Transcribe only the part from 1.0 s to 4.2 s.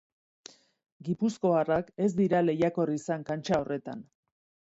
Gipuzkoarrak ez dira lehiakor izan kantxa horretan.